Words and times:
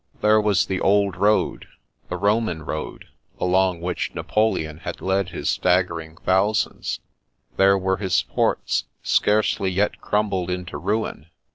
There 0.21 0.41
was 0.41 0.65
the 0.65 0.79
old 0.81 1.15
road, 1.15 1.67
the 2.09 2.17
RomaQ 2.17 2.65
road, 2.65 3.05
along 3.39 3.81
which 3.81 4.15
Napoleon 4.15 4.79
had 4.79 4.99
led 4.99 5.29
his 5.29 5.47
staggering 5.47 6.17
thousands. 6.17 7.01
There 7.55 7.77
were 7.77 7.97
his 7.97 8.19
forts, 8.21 8.85
scarcely 9.03 9.69
yet 9.69 10.01
crumbled 10.01 10.49
into 10.49 10.77
ruin. 10.79 11.27